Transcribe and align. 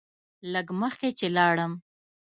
لږ 0.53 0.67
مخکې 0.81 1.09
چې 1.17 1.27
لاړم. 1.37 1.71